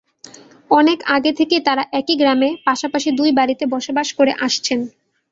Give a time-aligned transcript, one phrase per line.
[0.71, 4.79] অনেক আগে থেকেই তাঁরা একই গ্রামে পাশাপাশি দুই বাড়িতে বসবাস করে আসছেন।